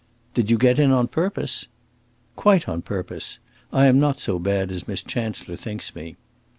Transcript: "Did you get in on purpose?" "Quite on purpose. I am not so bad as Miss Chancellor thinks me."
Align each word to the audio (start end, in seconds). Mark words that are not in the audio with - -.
"Did 0.33 0.49
you 0.49 0.57
get 0.57 0.79
in 0.79 0.89
on 0.89 1.07
purpose?" 1.07 1.67
"Quite 2.35 2.67
on 2.67 2.81
purpose. 2.81 3.37
I 3.71 3.85
am 3.85 3.99
not 3.99 4.19
so 4.19 4.39
bad 4.39 4.71
as 4.71 4.87
Miss 4.87 5.03
Chancellor 5.03 5.55
thinks 5.55 5.93
me." 5.93 6.15